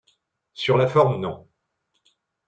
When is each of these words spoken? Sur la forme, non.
Sur 0.55 0.79
la 0.79 0.87
forme, 0.87 1.21
non. 1.21 1.47